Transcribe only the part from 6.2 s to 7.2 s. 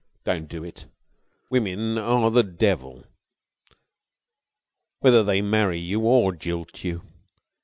jilt you.